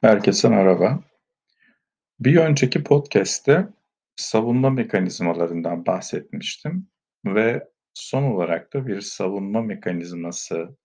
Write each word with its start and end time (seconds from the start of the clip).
Herkese 0.00 0.48
merhaba. 0.48 1.00
Bir 2.20 2.36
önceki 2.36 2.84
podcast'te 2.84 3.68
savunma 4.16 4.70
mekanizmalarından 4.70 5.86
bahsetmiştim 5.86 6.88
ve 7.24 7.68
son 7.94 8.22
olarak 8.22 8.74
da 8.74 8.86
bir 8.86 9.00
savunma 9.00 9.62
mekanizmasını 9.62 10.76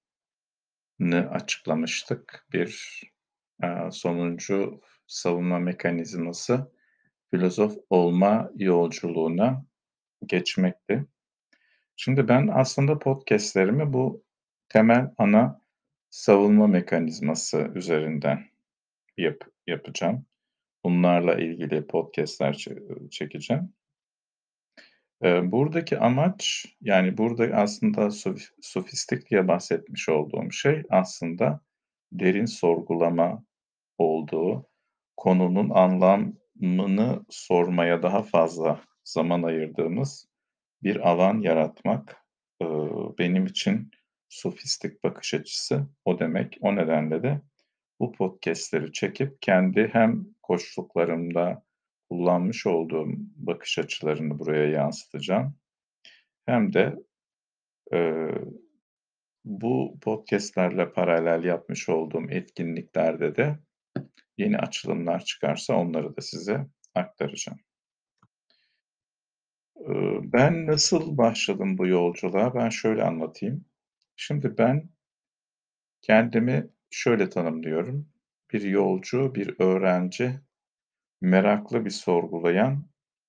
açıklamıştık. 1.32 2.48
Bir, 2.54 3.02
eee, 3.64 3.90
sonuncu 3.92 4.82
savunma 5.08 5.60
mekanizması 5.60 6.72
filozof 7.32 7.78
olma 7.90 8.52
yolculuğuna 8.56 9.66
geçmekti. 10.26 11.06
Şimdi 11.96 12.28
ben 12.28 12.50
aslında 12.54 13.00
podcast'lerimi 13.00 13.94
bu 13.94 14.24
temel 14.70 15.12
ana 15.18 15.62
savunma 16.10 16.68
mekanizması 16.68 17.72
üzerinden 17.76 18.53
yap 19.18 19.44
yapacağım. 19.68 20.26
Bunlarla 20.86 21.36
ilgili 21.36 21.88
podcast'ler 21.88 22.54
çe 22.54 22.76
çekeceğim. 23.12 23.74
Buradaki 25.24 26.00
amaç, 26.00 26.66
yani, 26.82 27.18
burada 27.18 27.44
aslında 27.46 28.12
sof 28.12 28.42
sofistik 28.62 29.30
diye 29.30 29.48
bahsetmiş 29.48 30.10
olduğum 30.10 30.52
şey 30.52 30.84
aslında 30.90 31.62
derin 32.12 32.46
sorgulama 32.46 33.44
olduğu, 33.98 34.70
konunun 35.18 35.70
anlamını 35.70 37.26
sormaya 37.30 38.04
daha 38.04 38.24
fazla 38.24 38.82
zaman 39.04 39.44
ayırdığımız 39.44 40.28
bir 40.84 41.10
alan 41.10 41.42
yaratmak. 41.42 42.18
Benim 43.20 43.46
için 43.46 43.92
sofistik 44.30 45.04
bakış 45.04 45.34
açısı 45.34 45.88
o 46.06 46.20
demek. 46.20 46.58
O 46.62 46.76
nedenle 46.76 47.24
de 47.24 47.42
bu 48.00 48.12
podcast'leri 48.12 48.92
çekip 48.92 49.42
kendi 49.42 49.90
hem 49.94 50.26
koçluklarımda 50.44 51.64
kullanmış 52.10 52.66
olduğum 52.68 53.08
bakış 53.36 53.80
açılarını 53.80 54.40
buraya 54.40 54.70
yansıtacağım 54.70 55.56
hem 56.46 56.74
de, 56.74 56.96
eee, 57.94 58.36
bu 59.46 59.98
podcast'lerle 60.02 60.92
paralel 60.92 61.44
yapmış 61.44 61.90
olduğum 61.90 62.30
etkinliklerde 62.30 63.36
de 63.36 63.60
yeni 64.38 64.58
açılımlar 64.58 65.26
çıkarsa 65.26 65.76
onları 65.76 66.16
da 66.18 66.22
size 66.22 66.68
aktaracağım. 66.96 67.60
Ben 70.34 70.68
nasıl 70.68 71.18
başladım 71.18 71.78
bu 71.78 71.88
yolculuğa? 71.88 72.56
Ben 72.56 72.70
şöyle 72.70 73.04
anlatayım. 73.04 73.66
Şimdi 74.16 74.58
ben 74.58 74.90
kendimi 76.02 76.70
şöyle 76.94 77.30
tanımlıyorum: 77.30 78.10
Bir 78.54 78.62
yolcu, 78.62 79.36
bir 79.36 79.56
öğrenci, 79.60 80.40
meraklı, 81.22 81.86
bir 81.86 81.90
sorgulayan, 81.90 82.86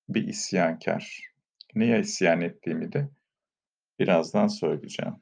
bir 0.09 0.27
isyankâr. 0.27 1.21
Neye 1.75 1.99
isyan 1.99 2.41
ettiğimi 2.41 2.93
de 2.93 3.09
birazdan 3.99 4.47
söyleyeceğim. 4.47 5.15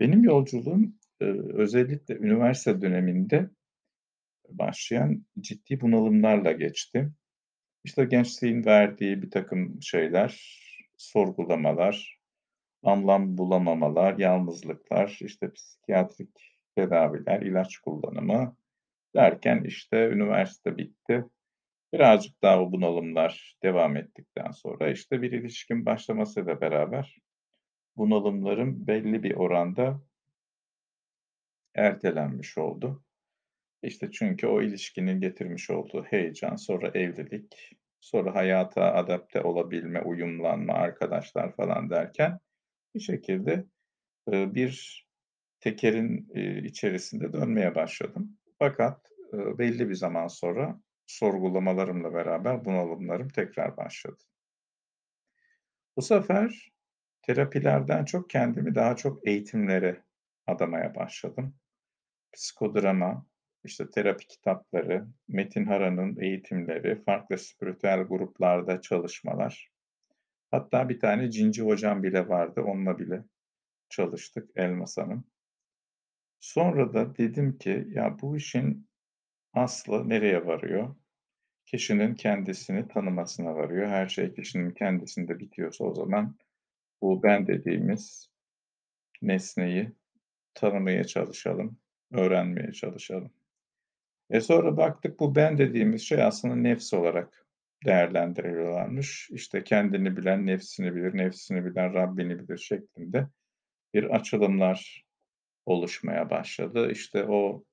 Benim 0.00 0.24
yolculuğum, 0.24 0.92
özellikle 1.54 2.16
üniversite 2.16 2.80
döneminde 2.80 3.50
başlayan 4.48 5.26
ciddi 5.40 5.80
bunalımlarla 5.80 6.52
geçti. 6.52 7.10
İşte, 7.84 8.04
gençliğin 8.04 8.64
verdiği 8.64 9.22
birtakım 9.22 9.82
şeyler, 9.82 10.60
sorgulamalar, 10.96 12.18
anlam 12.82 13.38
bulamamalar, 13.38 14.18
yalnızlıklar, 14.18 15.18
işte, 15.20 15.52
psikiyatrik 15.52 16.55
tedaviler, 16.76 17.42
ilaç 17.42 17.78
kullanımı 17.78 18.56
derken, 19.16 19.64
işte, 19.64 20.08
üniversite 20.08 20.76
bitti. 20.76 21.24
Birazcık 21.92 22.42
daha 22.42 22.62
o 22.62 22.72
bunalımlar 22.72 23.56
devam 23.62 23.96
ettikten 23.96 24.50
sonra, 24.50 24.90
işte, 24.90 25.22
bir 25.22 25.32
ilişkim 25.32 25.86
başlamasıyla 25.86 26.60
beraber 26.60 27.18
bunalımlarım 27.96 28.86
belli 28.86 29.22
bir 29.22 29.34
oranda 29.34 30.02
ertelenmiş 31.74 32.58
oldu. 32.58 33.02
İşte, 33.82 34.10
çünkü 34.10 34.46
o 34.46 34.62
ilişkinin 34.62 35.20
getirmiş 35.20 35.70
olduğu 35.70 36.04
heyecan, 36.04 36.56
sonra 36.56 36.88
evlilik, 36.88 37.72
sonra 38.00 38.34
hayata 38.34 38.94
adapte 38.94 39.42
olabilme, 39.42 40.02
uyumlanma, 40.02 40.72
arkadaşlar 40.72 41.56
falan 41.56 41.90
derken 41.90 42.38
bir 42.94 43.00
şekilde, 43.00 43.64
bir 44.28 45.05
tekerin, 45.66 46.28
içerisinde 46.64 47.32
dönmeye 47.32 47.74
başladım. 47.74 48.38
Fakat, 48.58 49.10
belli 49.32 49.88
bir 49.88 49.94
zaman 49.94 50.28
sonra 50.28 50.80
sorgulamalarımla 51.06 52.14
beraber 52.14 52.64
bunalımlarım 52.64 53.28
tekrar 53.28 53.76
başladı. 53.76 54.22
Bu 55.96 56.02
sefer 56.02 56.72
terapilerden 57.22 58.04
çok 58.04 58.30
kendimi 58.30 58.74
daha 58.74 58.96
çok 58.96 59.26
eğitimlere 59.26 60.02
adamaya 60.46 60.94
başladım. 60.94 61.54
Psikodrama, 62.32 63.26
işte, 63.64 63.90
terapi 63.90 64.26
kitapları, 64.26 65.06
Metin 65.28 65.64
Hara'nın 65.64 66.16
eğitimleri, 66.20 67.02
farklı 67.02 67.38
spiritüel 67.38 68.02
gruplarda 68.02 68.80
çalışmalar. 68.80 69.70
Hatta 70.50 70.88
bir 70.88 71.00
tane 71.00 71.30
Cinci 71.30 71.62
hocam 71.62 72.02
bile 72.02 72.28
vardı, 72.28 72.60
onunla 72.60 72.98
bile 72.98 73.24
çalıştık, 73.88 74.50
Elmas 74.56 74.98
Hanım. 74.98 75.24
Sonra 76.40 76.94
da 76.94 77.16
dedim 77.16 77.58
ki, 77.58 77.86
ya, 77.90 78.16
bu 78.22 78.36
işin 78.36 78.88
aslı 79.52 80.08
nereye 80.08 80.46
varıyor? 80.46 80.96
Kişinin 81.66 82.14
kendisini 82.14 82.88
tanımasına 82.88 83.54
varıyor. 83.54 83.88
Her 83.88 84.08
şey 84.08 84.34
kişinin 84.34 84.70
kendisinde 84.70 85.38
bitiyorsa 85.38 85.84
o 85.84 85.94
zaman 85.94 86.36
bu 87.02 87.22
ben 87.22 87.46
dediğimiz 87.46 88.30
nesneyi 89.22 89.92
tanımaya 90.54 91.04
çalışalım, 91.04 91.78
öğrenmeye 92.12 92.72
çalışalım. 92.72 93.32
E, 94.30 94.40
sonra 94.40 94.76
baktık 94.76 95.20
bu 95.20 95.34
ben 95.34 95.58
dediğimiz 95.58 96.02
şey 96.02 96.22
aslında 96.22 96.56
nefs 96.56 96.94
olarak 96.94 97.46
değerlendiriliyorlarmış. 97.86 99.30
İşte, 99.30 99.64
kendini 99.64 100.16
bilen 100.16 100.46
nefsini 100.46 100.94
bilir, 100.94 101.16
nefsini 101.16 101.64
bilen 101.64 101.94
Rabbini 101.94 102.38
bilir 102.38 102.58
şeklinde 102.58 103.28
bir 103.94 104.04
açılımlar 104.04 105.05
oluşmaya 105.66 106.30
başladı. 106.30 106.90
İşte, 106.92 107.24
o, 107.24 107.64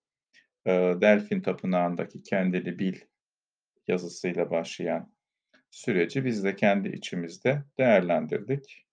eee, 0.65 1.01
Delfin 1.01 1.41
Tapınağı'ndaki 1.41 2.23
kendini 2.23 2.79
bil 2.79 2.99
yazısıyla 3.87 4.51
başlayan 4.51 5.13
süreci 5.71 6.25
biz 6.25 6.43
de 6.43 6.55
kendi 6.55 6.89
içimizde 6.89 7.63
değerlendirdik. 7.79 8.87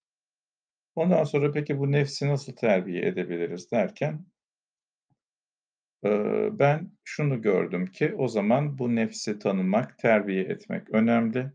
Ondan 0.94 1.24
sonra 1.24 1.52
peki 1.52 1.78
bu 1.78 1.92
nefsi 1.92 2.28
nasıl 2.28 2.52
terbiye 2.52 3.06
edebiliriz 3.06 3.70
derken 3.72 4.26
Iıı, 6.04 6.58
ben 6.58 6.92
şunu 7.04 7.42
gördüm 7.42 7.86
ki 7.86 8.14
o 8.14 8.28
zaman 8.28 8.78
bu 8.78 8.96
nefsi 8.96 9.38
tanımak, 9.38 9.98
terbiye 9.98 10.42
etmek 10.44 10.90
önemli. 10.90 11.52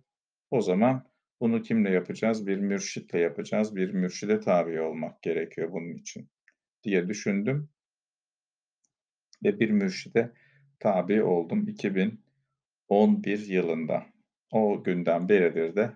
O 0.51 0.61
zaman 0.61 1.11
bunu 1.41 1.61
kimle 1.61 1.89
yapacağız? 1.89 2.47
Bir 2.47 2.57
mürşitle 2.57 3.19
yapacağız. 3.19 3.75
Bir 3.75 3.93
mürşide 3.93 4.39
tabi 4.39 4.81
olmak 4.81 5.21
gerekiyor 5.21 5.71
bunun 5.71 5.93
için 5.93 6.29
diye 6.85 7.07
düşündüm. 7.07 7.69
Ve 9.43 9.59
bir 9.59 9.69
mürşide 9.69 10.31
tabi 10.79 11.23
oldum 11.23 11.67
2011 11.67 13.47
yılında. 13.47 14.05
O 14.51 14.83
günden 14.83 15.29
beridir 15.29 15.75
de 15.75 15.91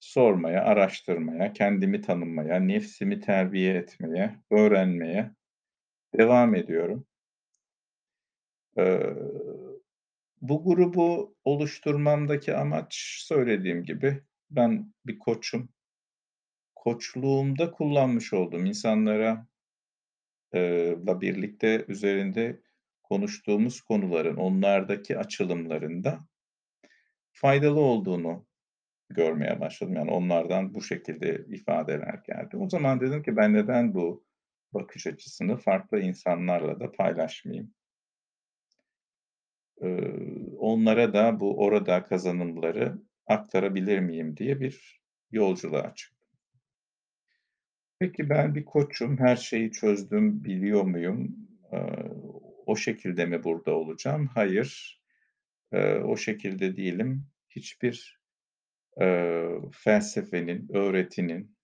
sormaya, 0.00 0.64
araştırmaya, 0.64 1.52
kendimi 1.52 2.00
tanımaya, 2.00 2.60
nefsimi 2.60 3.20
terbiye 3.20 3.74
etmeye, 3.74 4.36
öğrenmeye 4.50 5.30
devam 6.18 6.54
ediyorum. 6.54 7.06
Eee, 8.76 9.16
bu 10.40 10.64
grubu 10.64 11.36
oluşturmamdaki 11.44 12.56
amaç 12.56 12.94
söylediğim 13.20 13.84
gibi 13.84 14.22
ben 14.50 14.94
bir 15.06 15.18
koçum. 15.18 15.68
Koçluğumda 16.76 17.70
kullanmış 17.70 18.32
olduğum 18.32 18.66
insanlara 18.66 19.47
la 21.06 21.20
birlikte 21.20 21.84
üzerinde 21.88 22.60
konuştuğumuz 23.02 23.80
konuların 23.80 24.36
onlardaki 24.36 25.18
açılımlarında 25.18 26.20
faydalı 27.32 27.80
olduğunu 27.80 28.46
görmeye 29.10 29.60
başladım. 29.60 29.94
Yani 29.94 30.10
onlardan 30.10 30.74
bu 30.74 30.82
şekilde 30.82 31.44
ifadeler 31.48 32.22
geldi. 32.26 32.56
O 32.56 32.68
zaman 32.68 33.00
dedim 33.00 33.22
ki 33.22 33.36
ben 33.36 33.52
neden 33.54 33.94
bu 33.94 34.24
bakış 34.72 35.06
açısını 35.06 35.56
farklı 35.56 36.00
insanlarla 36.00 36.80
da 36.80 36.92
paylaşmayayım? 36.92 37.74
Iıı, 39.82 40.56
onlara 40.58 41.12
da 41.12 41.40
bu 41.40 41.58
orada 41.58 42.04
kazanımları 42.04 42.98
aktarabilir 43.26 43.98
miyim 43.98 44.36
diye 44.36 44.60
bir 44.60 45.02
yolculuğa 45.30 45.94
çıktım. 45.94 46.17
Peki 48.00 48.30
ben 48.30 48.54
bir 48.54 48.64
koçum, 48.64 49.18
her 49.18 49.36
şeyi 49.36 49.72
çözdüm, 49.72 50.44
biliyor 50.44 50.82
muyum? 50.82 51.36
O 52.66 52.76
şekilde 52.76 53.26
mi 53.26 53.44
burada 53.44 53.72
olacağım? 53.76 54.26
Hayır, 54.34 55.00
o 56.04 56.16
şekilde 56.16 56.76
değilim. 56.76 57.26
Hiçbir, 57.50 58.20
felsefenin, 59.72 60.68
öğretinin 60.74 61.56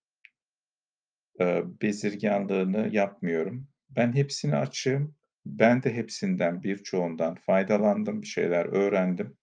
eee, 1.41 1.65
bezirganlığını 1.83 2.89
yapmıyorum. 2.93 3.69
Ben 3.91 4.13
hepsine 4.13 4.57
açığım. 4.57 5.15
Ben 5.47 5.83
de 5.83 5.95
hepsinden, 5.95 6.63
birçoğundan 6.63 7.35
faydalandım, 7.35 8.23
bir 8.23 8.27
şeyler 8.27 8.65
öğrendim. 8.67 9.37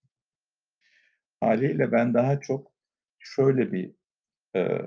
Hâliyle 1.39 1.91
ben 1.91 2.13
daha 2.13 2.39
çok 2.39 2.71
şöyle 3.19 3.71
bir, 3.71 3.91
eee, 4.55 4.81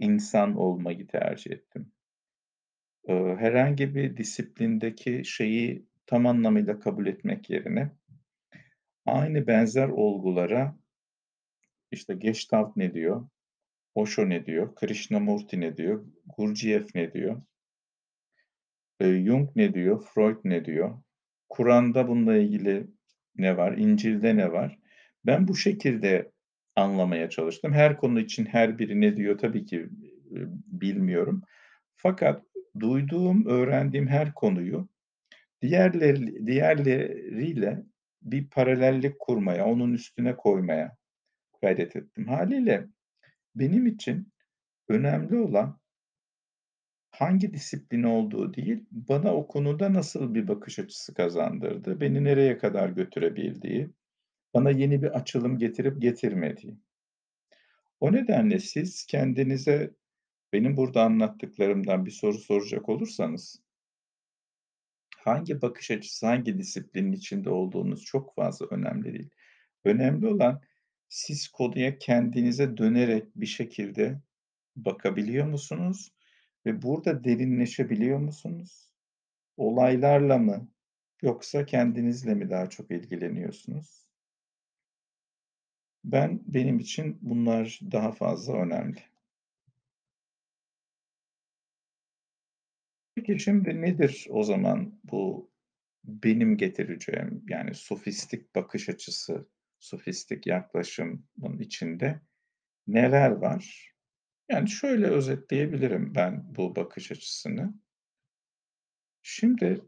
insan 0.00 0.56
olmayı 0.56 1.06
tercih 1.06 1.50
ettim. 1.50 1.92
Eee, 3.08 3.36
herhangi 3.38 3.94
bir 3.94 4.16
disiplindeki 4.16 5.22
şeyi 5.24 5.86
tam 6.06 6.26
anlamıyla 6.26 6.80
kabul 6.80 7.06
etmek 7.06 7.50
yerine 7.50 7.90
aynı 9.06 9.46
benzer 9.46 9.88
olgulara, 9.88 10.76
işte, 11.92 12.14
Gestalt 12.14 12.76
ne 12.76 12.94
diyor, 12.94 13.28
Osho 13.94 14.30
ne 14.30 14.46
diyor, 14.46 14.76
Krishnamurti 14.76 15.60
ne 15.60 15.78
diyor, 15.78 16.06
Gurdjieff 16.38 16.94
ne 16.96 17.12
diyor, 17.14 17.42
eee, 19.00 19.24
Jung 19.24 19.48
ne 19.56 19.74
diyor, 19.74 20.04
Freud 20.14 20.36
ne 20.44 20.64
diyor, 20.64 21.02
Kur'an'da 21.48 22.08
bununla 22.08 22.36
ilgili 22.36 22.86
ne 23.36 23.56
var, 23.56 23.76
İncil'de 23.78 24.36
ne 24.36 24.52
var? 24.52 24.78
Ben 25.26 25.48
bu 25.48 25.56
şekilde 25.56 26.31
anlamaya 26.76 27.30
çalıştım. 27.30 27.72
Her 27.72 27.96
konu 27.96 28.20
için 28.20 28.44
her 28.44 28.78
biri 28.78 29.00
ne 29.00 29.16
diyor 29.16 29.38
tabii 29.38 29.64
ki, 29.64 29.88
bilmiyorum. 30.66 31.42
Fakat 31.96 32.44
duyduğum, 32.80 33.46
öğrendiğim 33.46 34.06
her 34.06 34.34
konuyu 34.34 34.88
diğerleri 35.62 36.46
diğerleriyle 36.46 37.82
bir 38.22 38.50
paralellik 38.50 39.18
kurmaya, 39.18 39.66
onun 39.66 39.92
üstüne 39.92 40.36
koymaya 40.36 40.96
gayret 41.62 41.96
ettim. 41.96 42.28
Hâliyle 42.28 42.86
benim 43.54 43.86
için 43.86 44.32
önemli 44.88 45.36
olan 45.36 45.80
hangi 47.10 47.54
disiplin 47.54 48.02
olduğu 48.02 48.54
değil, 48.54 48.84
bana 48.90 49.34
o 49.34 49.46
konuda 49.46 49.92
nasıl 49.92 50.34
bir 50.34 50.48
bakış 50.48 50.78
açısı 50.78 51.14
kazandırdığı, 51.14 52.00
beni 52.00 52.24
nereye 52.24 52.58
kadar 52.58 52.88
götürebildiği, 52.88 53.90
bana 54.54 54.70
yeni 54.70 55.02
bir 55.02 55.10
açılım 55.10 55.58
getirip 55.58 56.02
getirmediği. 56.02 56.78
O 58.00 58.12
nedenle 58.12 58.58
siz 58.58 59.06
kendinize 59.06 59.94
benim 60.52 60.76
burada 60.76 61.02
anlattıklarımdan 61.02 62.06
bir 62.06 62.10
soru 62.10 62.38
soracak 62.38 62.88
olursanız 62.88 63.62
hangi 65.16 65.62
bakış 65.62 65.90
açısı, 65.90 66.26
hangi 66.26 66.58
disiplinin 66.58 67.12
içinde 67.12 67.50
olduğunuz 67.50 68.04
çok 68.04 68.34
fazla 68.34 68.66
önemli 68.66 69.12
değil. 69.12 69.30
Önemli 69.84 70.26
olan 70.26 70.62
siz 71.08 71.48
konuya 71.48 71.98
kendinize 71.98 72.76
dönerek 72.76 73.36
bir 73.36 73.46
şekilde 73.46 74.20
bakabiliyor 74.76 75.46
musunuz 75.46 76.12
ve 76.66 76.82
burada 76.82 77.24
derinleşebiliyor 77.24 78.18
musunuz? 78.18 78.92
Olaylarla 79.56 80.38
mı 80.38 80.68
yoksa 81.22 81.66
kendinizle 81.66 82.34
mi 82.34 82.50
daha 82.50 82.70
çok 82.70 82.90
ilgileniyorsunuz? 82.90 84.01
Ben 86.04 86.40
benim 86.46 86.78
için 86.78 87.18
bunlar 87.22 87.80
daha 87.92 88.12
fazla 88.12 88.54
önemli. 88.54 89.00
Peki 93.14 93.40
şimdi 93.40 93.82
nedir 93.82 94.26
o 94.30 94.42
zaman 94.42 95.00
bu 95.04 95.50
benim 96.04 96.56
getireceğim, 96.56 97.44
yani 97.48 97.74
sofistik 97.74 98.54
bakış 98.54 98.88
açısı, 98.88 99.48
sofistik 99.78 100.46
yaklaşımın 100.46 101.58
içinde 101.58 102.20
neler 102.86 103.30
var? 103.30 103.92
Yani 104.50 104.68
şöyle 104.68 105.06
özetleyebilirim 105.06 106.14
ben 106.14 106.56
bu 106.56 106.76
bakış 106.76 107.12
açısını. 107.12 107.74
Şimdi 109.22 109.80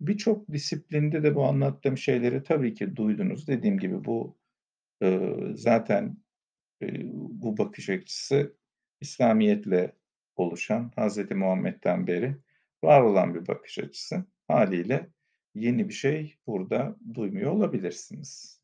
birçok 0.00 0.52
disiplinde 0.52 1.22
de 1.22 1.34
bu 1.34 1.44
anlattığım 1.44 1.98
şeyleri 1.98 2.42
tabii 2.42 2.74
ki 2.74 2.96
duydunuz. 2.96 3.48
Dediğim 3.48 3.78
gibi 3.78 4.04
bu, 4.04 4.37
zaten, 5.54 6.16
bu 7.12 7.58
bakış 7.58 7.90
açısı 7.90 8.56
İslamiyetle 9.00 9.92
oluşan, 10.36 10.92
Hazreti 10.96 11.34
Muhammed'den 11.34 12.06
beri 12.06 12.36
var 12.84 13.02
olan 13.02 13.34
bir 13.34 13.46
bakış 13.46 13.78
açısı. 13.78 14.24
Hâliyle 14.48 15.10
yeni 15.54 15.88
bir 15.88 15.94
şey 15.94 16.38
burada 16.46 16.96
duymuyor 17.14 17.52
olabilirsiniz. 17.52 18.60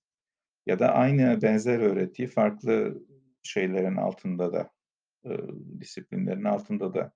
Ya 0.66 0.78
da 0.78 0.92
aynı 0.92 1.42
benzer 1.42 1.78
öğretiyi 1.78 2.28
farklı 2.28 3.02
şeylerin 3.42 3.96
altında 3.96 4.52
da, 4.52 4.70
disiplinlerin 5.80 6.44
altında 6.44 6.94
da 6.94 7.12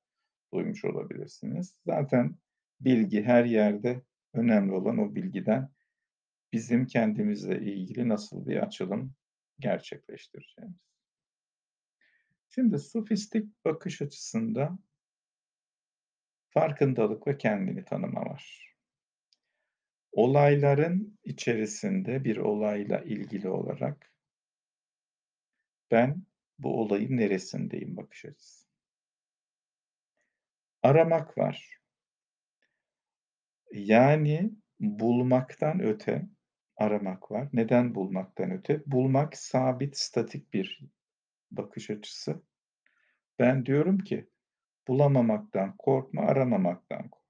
duymuş 0.54 0.84
olabilirsiniz. 0.84 1.74
Zaten 1.86 2.36
bilgi 2.80 3.22
her 3.22 3.44
yerde. 3.44 4.02
Önemli 4.34 4.72
olan 4.72 4.98
o 4.98 5.14
bilgiden 5.14 5.68
bizim 6.52 6.86
kendimizle 6.86 7.60
ilgili 7.60 8.08
nasıl 8.08 8.46
bir 8.46 8.56
açılım 8.56 9.14
gerçekleştireceğimiz. 9.58 10.88
Şimdi 12.48 12.78
sofistik 12.78 13.64
bakış 13.64 14.02
açısında 14.02 14.78
farkındalık 16.48 17.26
ve 17.26 17.38
kendini 17.38 17.84
tanıma 17.84 18.20
var. 18.20 18.74
Olayların 20.12 21.18
içerisinde 21.24 22.24
bir 22.24 22.36
olayla 22.36 23.00
ilgili 23.00 23.48
olarak 23.48 24.12
ben 25.90 26.22
bu 26.58 26.80
olayın 26.80 27.16
neresindeyim 27.16 27.96
bakış 27.96 28.24
açısı. 28.24 28.68
Aramak 30.82 31.38
var. 31.38 31.78
Yani 33.72 34.52
bulmaktan 34.80 35.80
öte 35.80 36.28
aramak 36.78 37.30
var. 37.30 37.48
Neden 37.52 37.94
bulmaktan 37.94 38.50
öte? 38.50 38.82
Bulmak 38.86 39.36
sabit, 39.36 39.96
statik 39.96 40.52
bir 40.54 40.84
bakış 41.50 41.90
açısı. 41.90 42.42
Ben 43.38 43.66
diyorum 43.66 43.98
ki 43.98 44.28
bulamamaktan 44.88 45.76
korkma, 45.76 46.22
aramamaktan 46.22 47.08
kork. 47.08 47.24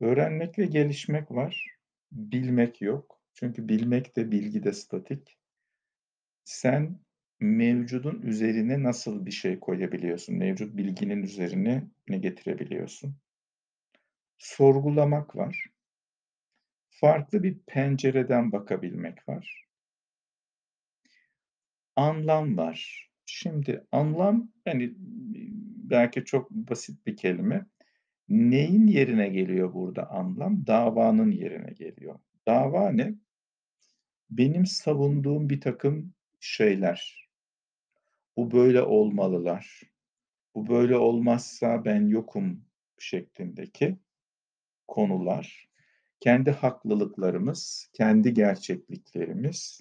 Öğrenmek 0.00 0.58
ve 0.58 0.66
gelişmek 0.66 1.30
var. 1.30 1.76
Bilmek 2.12 2.82
yok. 2.82 3.20
Çünkü 3.34 3.68
bilmek 3.68 4.16
de 4.16 4.30
bilgi 4.30 4.64
de 4.64 4.72
statik. 4.72 5.38
Sen 6.44 6.98
mevcudun 7.40 8.22
üzerine 8.22 8.82
nasıl 8.82 9.26
bir 9.26 9.30
şey 9.30 9.60
koyabiliyorsun? 9.60 10.36
Mevcut 10.36 10.76
bilginin 10.76 11.22
üzerine 11.22 11.84
ne 12.08 12.18
getirebiliyorsun? 12.18 13.16
Sorgulamak 14.38 15.36
var. 15.36 15.75
Farklı 17.00 17.42
bir 17.42 17.58
pencereden 17.58 18.52
bakabilmek 18.52 19.28
var. 19.28 19.66
Anlam 21.96 22.56
var. 22.56 23.10
Şimdi 23.26 23.86
anlam, 23.92 24.52
hani, 24.64 24.94
belki 25.90 26.24
çok 26.24 26.50
basit 26.50 27.06
bir 27.06 27.16
kelime. 27.16 27.66
Neyin 28.28 28.86
yerine 28.86 29.28
geliyor 29.28 29.74
burada 29.74 30.10
anlam? 30.10 30.66
Davanın 30.66 31.30
yerine 31.30 31.70
geliyor. 31.72 32.18
Dava 32.46 32.90
ne? 32.90 33.14
Benim 34.30 34.66
savunduğum 34.66 35.48
birtakım 35.48 36.14
şeyler. 36.40 37.28
Bu 38.36 38.50
böyle 38.50 38.82
olmalılar. 38.82 39.82
Bu 40.54 40.68
böyle 40.68 40.96
olmazsa 40.96 41.84
ben 41.84 42.06
yokum 42.06 42.64
şeklindeki 42.98 43.96
konular. 44.88 45.65
Kendi 46.26 46.50
haklılıklarımız, 46.50 47.90
kendi 47.92 48.34
gerçekliklerimiz. 48.34 49.80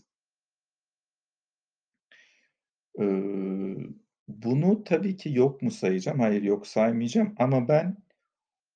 Iıı, 2.99 3.89
bunu 4.27 4.83
tabii 4.83 5.17
ki 5.17 5.33
yok 5.33 5.61
mu 5.61 5.71
sayacağım? 5.71 6.19
Hayır, 6.19 6.41
yok 6.41 6.67
saymayacağım 6.67 7.35
ama 7.37 7.67
ben 7.67 7.97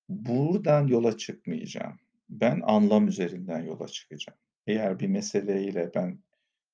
buradan 0.09 0.87
yola 0.87 1.17
çıkmayacağım. 1.17 1.99
Ben 2.29 2.61
anlam 2.63 3.07
üzerinden 3.07 3.63
yola 3.63 3.87
çıkacağım. 3.87 4.39
Eğer 4.67 4.99
bir 4.99 5.07
meseleyle 5.07 5.91
ben 5.95 6.19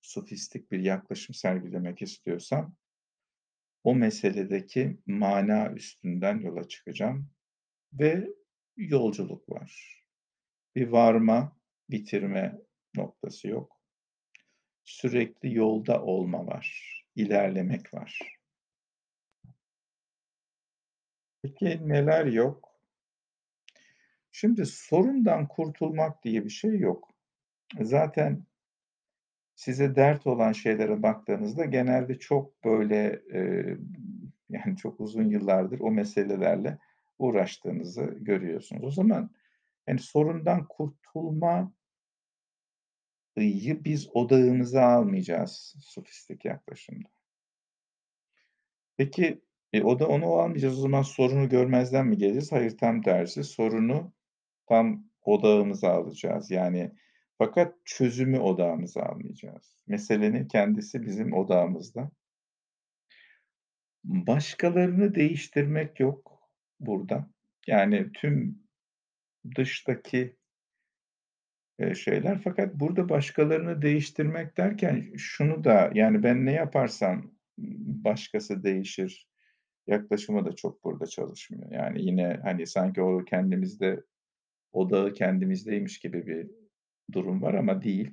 sofistik 0.01 0.71
bir 0.71 0.79
yaklaşım 0.79 1.35
sergilemek 1.35 2.01
istiyorsam 2.01 2.75
o 3.83 3.95
meseledeki 3.95 4.97
mana 5.05 5.71
üstünden 5.71 6.39
yola 6.39 6.67
çıkacağım 6.67 7.29
ve 7.93 8.29
yolculuk 8.77 9.49
var. 9.49 10.04
Bir 10.75 10.87
varma, 10.87 11.57
bitirme 11.89 12.61
noktası 12.95 13.47
yok. 13.47 13.77
Sürekli 14.83 15.55
yolda 15.55 16.01
olma 16.03 16.47
var, 16.47 16.95
ilerlemek 17.15 17.93
var. 17.93 18.39
Peki 21.41 21.89
neler 21.89 22.25
yok? 22.25 22.71
Şimdi 24.31 24.65
sorundan 24.65 25.47
kurtulmak 25.47 26.23
diye 26.23 26.45
bir 26.45 26.49
şey 26.49 26.79
yok. 26.79 27.09
Zaten 27.81 28.43
size 29.55 29.95
dert 29.95 30.27
olan 30.27 30.51
şeylere 30.51 31.03
baktığınızda 31.03 31.65
genelde 31.65 32.19
çok 32.19 32.63
böyle, 32.63 33.21
eee, 33.33 33.77
yani 34.49 34.77
çok 34.77 34.99
uzun 34.99 35.29
yıllardır 35.29 35.79
o 35.79 35.91
meselelerle 35.91 36.77
uğraştığınızı 37.19 38.03
görüyorsunuz. 38.03 38.83
O 38.83 38.91
zaman, 38.91 39.29
hani, 39.85 39.99
sorundan 39.99 40.67
kurtulma 40.67 41.73
biz 43.37 44.09
odağımıza 44.13 44.81
almayacağız 44.81 45.75
sofistik 45.79 46.45
yaklaşımda. 46.45 47.07
Peki, 48.97 49.41
e, 49.73 49.83
o 49.83 49.99
da 49.99 50.07
onu 50.07 50.25
almayacağız. 50.25 50.79
O 50.79 50.81
zaman 50.81 51.01
sorunu 51.01 51.49
görmezden 51.49 52.07
mi 52.07 52.17
geleceğiz? 52.17 52.51
Hayır, 52.51 52.77
tam 52.77 53.01
tersi. 53.01 53.43
Sorunu 53.43 54.13
tam 54.67 55.05
odağımıza 55.21 55.89
alacağız. 55.89 56.51
Yani 56.51 56.91
fakat 57.37 57.73
çözümü 57.85 58.39
odağımıza 58.39 59.01
almayacağız. 59.01 59.83
Meselenin 59.87 60.47
kendisi 60.47 61.01
bizim 61.01 61.33
odağımızda. 61.33 62.11
Başkalarını 64.03 65.15
değiştirmek 65.15 65.99
yok 65.99 66.49
burada. 66.79 67.29
Yani 67.67 68.11
tüm 68.13 68.64
dıştaki 69.55 70.35
şeyler 71.95 72.41
fakat 72.43 72.75
burada 72.75 73.09
başkalarını 73.09 73.81
değiştirmek 73.81 74.57
derken 74.57 75.13
şunu 75.17 75.63
da, 75.63 75.91
yani 75.93 76.23
ben 76.23 76.45
ne 76.45 76.51
yaparsam 76.51 77.31
başkası 78.05 78.63
değişir 78.63 79.27
yaklaşımı 79.87 80.45
da 80.45 80.55
çok 80.55 80.83
burada 80.83 81.05
çalışmıyor. 81.05 81.71
Yani 81.71 82.01
yine, 82.01 82.39
hani, 82.43 82.67
sanki 82.67 83.01
o 83.01 83.25
kendimizde, 83.25 84.03
odağı 84.71 85.13
kendimizdeymiş 85.13 85.99
gibi 85.99 86.27
bir 86.27 86.51
durum 87.11 87.41
var 87.41 87.53
ama 87.53 87.81
değil. 87.83 88.11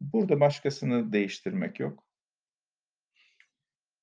Burada 0.00 0.40
başkasını 0.40 1.12
değiştirmek 1.12 1.80
yok. 1.80 2.04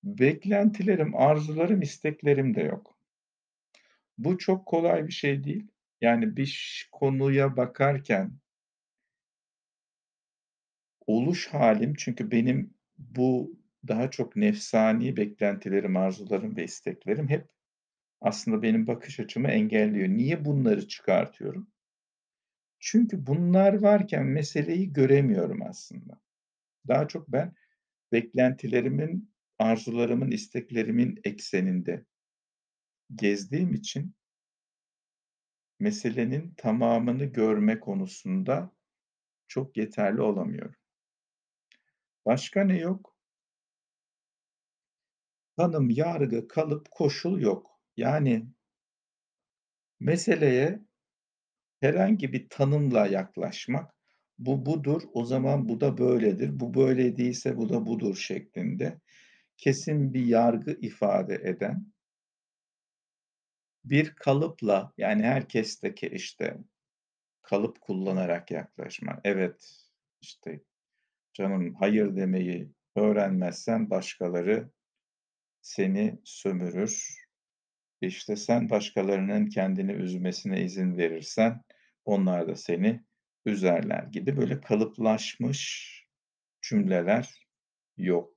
Beklentilerim, 0.03 1.15
arzularım, 1.15 1.82
isteklerim 1.82 2.55
de 2.55 2.62
yok. 2.62 2.98
Bu 4.17 4.38
çok 4.38 4.65
kolay 4.65 5.08
bir 5.08 5.13
şey 5.13 5.43
değil. 5.43 5.67
Yani 6.03 6.38
bir 6.38 6.89
konuya 6.91 7.57
bakarken 7.57 8.31
oluş 11.07 11.48
hâlim 11.48 11.93
çünkü 11.98 12.31
benim 12.31 12.74
bu 12.98 13.60
daha 13.88 14.12
çok 14.12 14.36
nefsani 14.36 15.17
beklentilerim, 15.17 15.98
arzularım 15.98 16.55
ve 16.55 16.63
isteklerim 16.63 17.29
hep 17.29 17.48
aslında 18.22 18.62
benim 18.62 18.88
bakış 18.88 19.19
açımı 19.19 19.48
engelliyor. 19.48 20.10
Niye 20.10 20.45
bunları 20.45 20.88
çıkartıyorum? 20.88 21.67
Çünkü 22.79 23.27
bunlar 23.27 23.74
varken 23.74 24.25
meseleyi 24.25 24.93
göremiyorum 24.93 25.62
aslında. 25.62 26.22
Daha 26.88 27.07
çok 27.07 27.27
ben 27.31 27.53
beklentilerimin, 28.12 29.33
arzularımın, 29.60 30.31
isteklerimin 30.31 31.19
ekseninde 31.24 32.05
gezdiğim 33.15 33.74
için 33.74 34.15
meselenin 35.84 36.54
tamamını 36.58 37.25
görme 37.25 37.80
konusunda 37.80 38.72
çok 39.48 39.78
yeterli 39.78 40.22
olamıyorum. 40.22 40.75
Başka 42.25 42.63
ne 42.63 42.78
yok? 42.78 43.18
Tanım, 45.58 45.90
yargı, 45.90 46.48
kalıp, 46.48 46.92
koşul 46.92 47.42
yok. 47.42 47.80
Yani 47.98 48.48
meseleye 50.00 50.80
herhangi 51.80 52.34
bir 52.34 52.50
tanımla 52.50 53.08
yaklaşmak, 53.08 53.94
bu 54.40 54.66
budur, 54.66 55.02
o 55.13 55.25
zaman 55.25 55.70
bu 55.70 55.82
da 55.82 55.98
böyledir, 55.98 56.60
bu 56.60 56.74
böyle 56.74 57.18
değilse 57.18 57.58
bu 57.58 57.70
da 57.70 57.86
budur 57.86 58.16
şeklinde 58.16 59.00
kesin 59.58 60.13
bir 60.13 60.25
yargı 60.25 60.72
ifade 60.82 61.36
eden 61.36 61.92
bir 63.86 64.16
kalıpla, 64.16 64.94
yani 64.98 65.24
herkesteki, 65.24 66.08
işte, 66.08 66.58
kalıp 67.42 67.82
kullanarak 67.82 68.52
yaklaşma. 68.52 69.22
Evet, 69.24 69.90
işte, 70.22 70.62
canım 71.34 71.75
hayır 71.75 72.16
demeyi 72.16 72.72
öğrenmezsen 72.96 73.90
başkaları 73.90 74.72
seni 75.62 76.20
sömürür. 76.24 77.24
İşte, 78.02 78.36
sen 78.36 78.70
başkalarının 78.70 79.48
kendini 79.48 79.92
üzmesine 79.92 80.63
izin 80.63 80.98
verirsen 80.98 81.62
onlar 82.06 82.48
da 82.48 82.56
seni 82.56 83.04
üzerler 83.46 84.04
gibi 84.04 84.38
böyle 84.38 84.62
kalıplaşmış 84.62 85.94
cümleler 86.62 87.48
yok. 87.98 88.33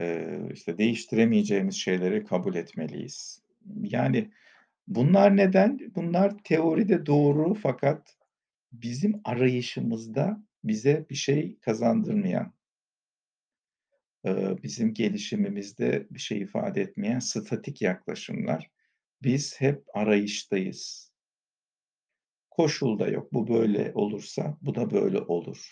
Eee, 0.00 0.48
işte, 0.52 0.78
değiştiremeyeceğimiz 0.78 1.74
şeyleri 1.74 2.24
kabul 2.24 2.54
etmeliyiz. 2.54 3.42
Yani 3.82 4.30
bunlar 4.88 5.36
neden? 5.36 5.78
Bunlar 5.94 6.38
teoride 6.44 7.06
doğru 7.06 7.54
fakat 7.54 8.16
bizim 8.72 9.20
arayışımızda 9.24 10.42
bize 10.64 11.06
bir 11.10 11.14
şey 11.14 11.58
kazandırmayan 11.60 12.52
bizim 14.62 14.94
gelişimimizde 14.94 16.06
bir 16.10 16.18
şey 16.18 16.38
ifade 16.38 16.80
etmeyen 16.80 17.18
statik 17.18 17.82
yaklaşımlar. 17.82 18.70
Biz 19.22 19.60
hep 19.60 19.84
arayıştayız. 19.94 21.12
Koşul 22.50 22.98
da 22.98 23.08
yok. 23.08 23.32
Bu 23.32 23.48
böyle 23.48 23.92
olursa 23.94 24.58
bu 24.62 24.74
da 24.74 24.90
böyle 24.90 25.18
olur 25.18 25.70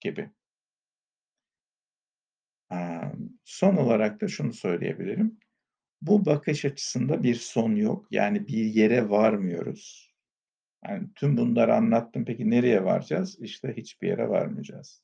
gibi. 0.00 0.30
Son 3.44 3.76
olarak 3.76 4.20
da 4.20 4.28
şunu 4.28 4.52
söyleyebilirim. 4.52 5.38
Bu 6.02 6.26
bakış 6.26 6.64
açısında 6.64 7.22
bir 7.22 7.34
son 7.34 7.76
yok. 7.76 8.06
Yani 8.10 8.48
bir 8.48 8.64
yere 8.64 9.10
varmıyoruz. 9.10 10.12
Yani 10.86 11.08
tüm 11.14 11.36
bunları 11.36 11.74
anlattım. 11.74 12.24
Peki 12.24 12.50
nereye 12.50 12.84
varacağız? 12.84 13.40
İşte 13.40 13.76
hiçbir 13.76 14.08
yere 14.08 14.28
varmayacağız. 14.28 15.02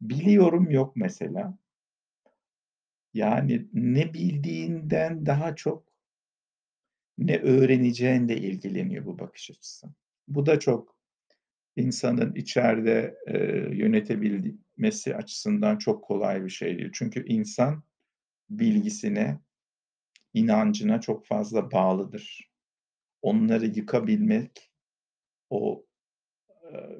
Biliyorum 0.00 0.70
yok 0.70 0.96
mesela. 0.96 1.58
Yani 3.14 3.68
ne 3.72 4.14
bildiğinden 4.14 5.26
daha 5.26 5.56
çok 5.56 5.92
ne 7.18 7.38
öğreneceğinle 7.38 8.36
ilgileniyor 8.36 9.06
bu 9.06 9.18
bakış 9.18 9.50
açısı. 9.50 9.88
Bu 10.28 10.46
da 10.46 10.58
çok 10.58 10.96
insanın 11.76 12.34
içeride, 12.34 13.14
eee, 13.28 13.68
yönetebilmesi 13.72 15.16
açısından 15.16 15.78
çok 15.78 16.04
kolay 16.04 16.44
bir 16.44 16.50
şey 16.50 16.78
değil. 16.78 16.90
Çünkü 16.92 17.26
insan 17.26 17.82
bilgisine, 18.50 19.40
inancına 20.34 21.00
çok 21.00 21.26
fazla 21.26 21.72
bağlıdır. 21.72 22.50
Onları 23.22 23.66
yıkabilmek, 23.66 24.72
o, 25.50 25.86
eee, 26.72 26.98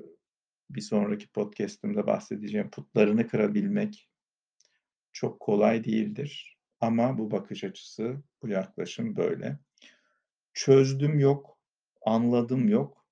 bir 0.70 0.80
sonraki 0.80 1.28
podcast'imde 1.28 2.06
bahsedeceğim 2.06 2.70
putlarını 2.70 3.28
kırabilmek 3.28 4.08
çok 5.12 5.40
kolay 5.40 5.84
değildir. 5.84 6.58
Ama 6.80 7.18
bu 7.18 7.30
bakış 7.30 7.64
açısı, 7.64 8.22
bu 8.42 8.48
yaklaşım 8.48 9.16
böyle. 9.16 9.58
Çözdüm 10.54 11.18
yok, 11.18 11.58
anladım 12.06 12.68
yok 12.68 13.06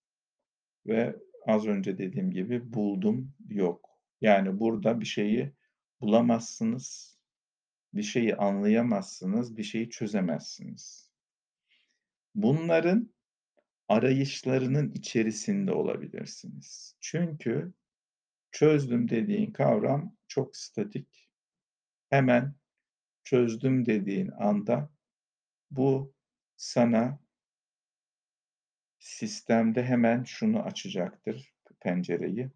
ve 0.86 1.16
az 1.50 1.66
önce 1.66 1.98
dediğim 1.98 2.30
gibi 2.30 2.72
buldum 2.72 3.34
yok. 3.48 3.90
Yani 4.20 4.60
burada 4.60 5.00
bir 5.00 5.06
şeyi 5.06 5.52
bulamazsınız, 6.00 7.18
bir 7.94 8.02
şeyi 8.02 8.36
anlayamazsınız, 8.36 9.56
bir 9.56 9.62
şeyi 9.62 9.90
çözemezsiniz. 9.90 11.10
Bunların 12.34 13.14
arayışlarının 13.88 14.92
içerisinde 14.92 15.72
olabilirsiniz. 15.72 16.96
Çünkü 17.00 17.72
çözdüm 18.52 19.08
dediğin 19.08 19.52
kavram 19.52 20.16
çok 20.28 20.56
statik. 20.56 21.30
Hemen 22.10 22.54
çözdüm 23.24 23.86
dediğin 23.86 24.30
anda 24.38 24.90
bu 25.70 26.14
sana 26.56 27.18
sistemde 29.00 29.84
hemen 29.84 30.24
şunu 30.24 30.60
açacaktır 30.62 31.54
pencereyi. 31.80 32.50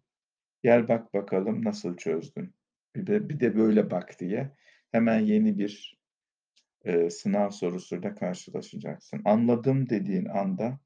Gel 0.63 0.87
bak 0.87 1.13
bakalım 1.13 1.65
nasıl 1.65 1.97
çözdün? 1.97 2.55
Bir 2.95 3.07
de 3.07 3.29
bir 3.29 3.41
de 3.41 3.57
böyle 3.57 3.91
bak 3.91 4.19
diye 4.19 4.51
hemen 4.91 5.19
yeni 5.19 5.59
bir, 5.59 5.99
eee, 6.85 7.09
sınav 7.09 7.49
sorusuyla 7.49 8.15
karşılaşacaksın. 8.15 9.21
Anladım 9.25 9.89
dediğin 9.89 10.25
anda 10.25 10.79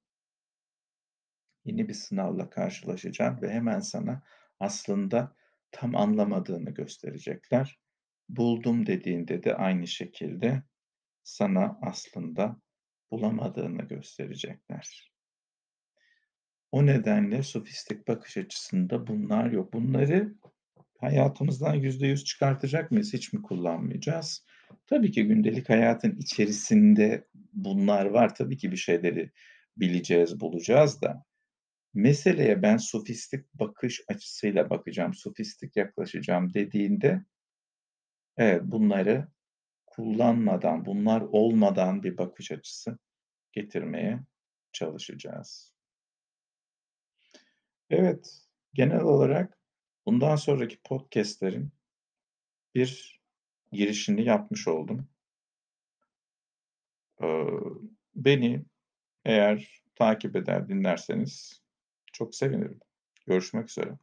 yeni 1.65 1.87
bir 1.89 1.93
sınavla 1.93 2.49
karşılaşacaksın 2.49 3.41
ve 3.47 3.51
hemen 3.51 3.79
sana 3.79 4.23
aslında 4.59 5.35
tam 5.71 5.95
anlamadığını 5.95 6.69
gösterecekler. 6.69 7.79
Buldum 8.29 8.85
dediğinde 8.85 9.43
de 9.43 9.55
aynı 9.55 9.87
şekilde 9.87 10.63
sana 11.23 11.79
aslında 11.81 12.61
bulamadığını 13.11 13.81
gösterecekler. 13.87 15.13
O 16.71 16.85
nedenle 16.85 17.43
sofistik 17.43 18.07
bakış 18.07 18.37
açısında 18.37 19.07
bunlar 19.07 19.51
yok. 19.51 19.73
Bunları 19.73 20.35
hayatımızdan 20.99 21.75
%100 21.75 22.23
çıkartacak 22.23 22.91
mıyız? 22.91 23.13
Hiç 23.13 23.33
mi 23.33 23.41
kullanmayacağız? 23.41 24.45
Tabii 24.87 25.11
ki 25.11 25.27
gündelik 25.27 25.69
hayatın 25.69 26.15
içerisinde 26.15 27.27
bunlar 27.53 28.05
var. 28.05 28.35
Tabii 28.35 28.57
ki 28.57 28.71
bir 28.71 28.77
şeyleri 28.77 29.31
bileceğiz, 29.77 30.39
bulacağız 30.39 31.01
da 31.01 31.25
meseleye 31.93 32.61
ben 32.61 32.77
sofistik 32.77 33.53
bakış 33.53 34.01
açısıyla 34.07 34.69
bakacağım, 34.69 35.13
sofistik 35.13 35.75
yaklaşacağım 35.75 36.53
dediğinde 36.53 37.25
evet, 38.37 38.61
bunları 38.63 39.27
kullanmadan, 39.85 40.85
bunlar 40.85 41.21
olmadan 41.21 42.03
bir 42.03 42.17
bakış 42.17 42.51
açısı 42.51 42.97
getirmeye 43.51 44.19
çalışacağız. 44.71 45.78
Evet, 47.89 48.41
genel 48.73 49.01
olarak 49.01 49.57
bundan 50.05 50.35
sonraki 50.35 50.77
podcast'lerin 50.83 51.71
bir 52.75 53.19
girişini 53.71 54.23
yapmış 54.25 54.67
oldum. 54.67 55.07
Eee, 57.21 57.47
beni 58.15 58.65
eğer 59.25 59.83
takip 59.95 60.35
eder, 60.35 60.69
dinlerseniz 60.69 61.63
çok 62.13 62.35
sevinirim. 62.35 62.79
Görüşmek 63.27 63.69
üzere. 63.69 63.99